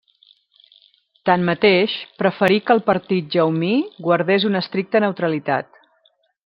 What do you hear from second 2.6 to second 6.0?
que el partit jaumí guardés una estricta neutralitat.